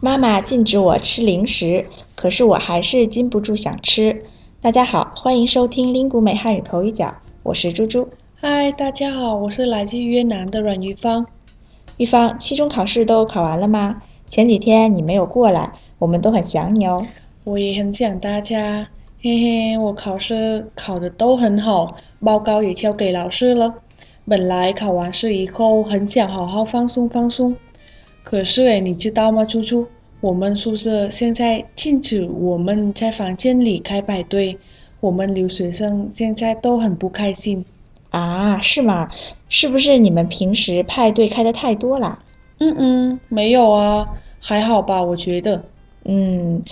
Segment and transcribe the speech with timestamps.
[0.00, 4.22] 妈妈禁止我吃零食，可是我还是禁不住想吃。
[4.62, 7.12] 大家好，欢迎收听 g u 美汉语口语角，
[7.42, 8.08] 我是猪猪。
[8.36, 11.26] 嗨，大家好，我是来自越南的阮玉芳。
[11.96, 14.00] 玉芳，期中考试都考完了吗？
[14.28, 17.04] 前几天你没有过来，我们都很想你哦。
[17.42, 18.86] 我也很想大家，
[19.20, 23.74] 嘿嘿，我考试考的都很好，报告也交给老师了。
[24.28, 27.56] 本来考完试以后很想好好放松放松。
[28.30, 29.86] 可是诶，你知道吗，猪猪？
[30.20, 34.58] 我们宿舍现在禁止我们在房间里开派对，
[35.00, 37.64] 我们留学生现在都很不开心。
[38.10, 39.08] 啊，是吗？
[39.48, 42.18] 是不是你们平时派对开的太多了？
[42.58, 44.06] 嗯嗯，没有啊，
[44.40, 45.64] 还好吧，我觉得。
[46.04, 46.62] 嗯，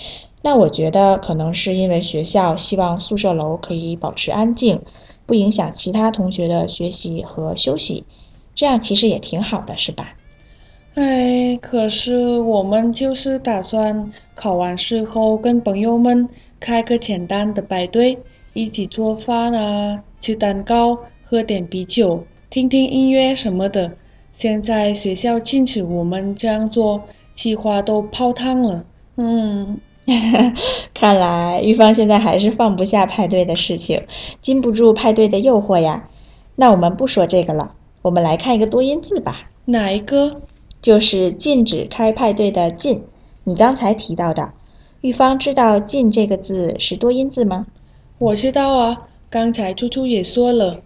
[0.42, 4.82] 那我觉得可能是因为学校希望宿舍楼可以保持安静，
[5.24, 8.04] 不影响其他同学的学习和休息，
[8.54, 10.16] 这样其实也挺好的，是吧？
[10.96, 16.26] 哎，可是我们就是打算考完试后跟朋友们
[16.58, 18.18] 开个简单的派对，
[18.54, 23.92] 一起做饭啊，吃蛋糕，喝点啤酒，听听音乐什么的。
[24.32, 27.02] 现在学校禁止我们这样做，
[27.34, 28.82] 计划都泡汤了。
[29.16, 29.78] 嗯，
[30.94, 34.02] 看来玉芳现在还是放不下派对的事情，
[34.40, 36.08] 禁不住派对的诱惑呀。
[36.54, 39.50] 那我们不说这个了，我们来看一个多音字吧。
[39.66, 40.40] 哪一个？
[40.86, 43.02] 就是禁止开派对的“禁”，
[43.42, 44.52] 你刚才提到的，
[45.00, 47.66] 玉芳知道“禁”这个字是多音字吗？
[48.18, 50.80] 我知道啊，刚才猪猪也说了，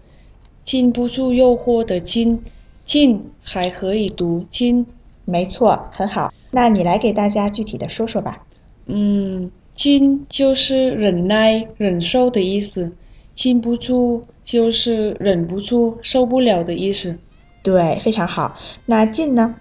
[0.65, 2.43] 禁不住诱惑的“禁”，
[2.87, 4.87] 禁还可以读“禁”，
[5.27, 6.33] 没错，很好。
[6.51, 8.43] 那你来给大家具体的说说吧。
[8.87, 12.91] 嗯，禁就是忍耐、忍受的意思，
[13.35, 17.19] 禁不住就是忍不住、受不了的意思。
[17.63, 18.57] 对，非常好。
[18.87, 19.57] 那禁呢？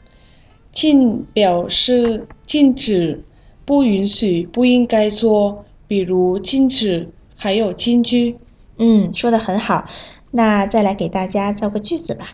[0.80, 3.22] 禁表示禁止、
[3.66, 8.38] 不允许、不应该做，比如禁止，还有禁句。
[8.78, 9.90] 嗯，说的很好。
[10.32, 12.30] 那再来给大家造个句子吧。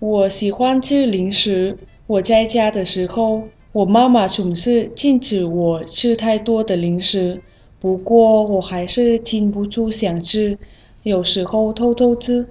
[0.00, 1.78] 我喜欢吃零食。
[2.08, 7.40] 我在家的时候，我妈妈总是禁止我吃太多的零食。
[7.78, 10.58] 不过我还是禁不住想吃，
[11.04, 12.48] 有时候偷偷吃。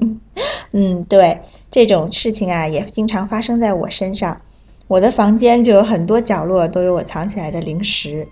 [0.72, 4.42] 嗯，对，这种事情啊，也经常发生在我身上。
[4.90, 8.26] 我的房间就有很多角落都有我藏起来的零食。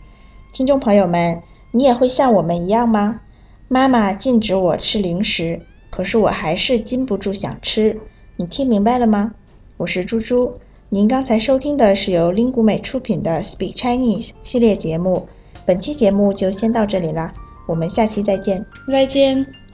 [0.52, 3.20] 听众朋友们，你也会像我们一样吗？
[3.68, 8.00] 妈妈禁止我吃零食，可是我还是禁不住想吃。
[8.34, 9.34] 你听明白了吗？
[9.76, 10.54] 我是猪猪。
[10.88, 15.28] 您刚才收听的是由林谷美出品的 Speak Chinese 系列节目。
[15.64, 17.32] 本期节目就先到这里啦，
[17.68, 18.66] 我们下期再见。
[18.90, 19.67] 再见。